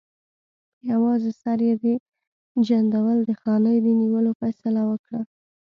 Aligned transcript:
په 0.77 0.81
یوازې 0.91 1.31
سر 1.41 1.59
یې 1.67 1.73
د 1.83 1.85
جندول 2.67 3.17
د 3.25 3.31
خانۍ 3.41 3.77
د 3.85 3.87
نیولو 4.01 4.31
فیصله 4.39 4.81
وکړه. 4.91 5.21